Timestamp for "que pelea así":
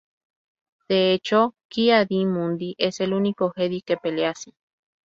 3.83-4.55